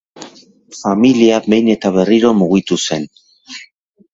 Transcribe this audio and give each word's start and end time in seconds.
Familia 0.77 1.37
behin 1.53 1.69
eta 1.75 1.91
berriro 1.99 2.33
mugitu 2.41 2.79
zen. 2.89 3.07